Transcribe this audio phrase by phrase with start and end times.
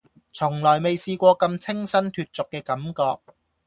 [0.33, 3.19] 從來未試過咁清新脫俗嘅感覺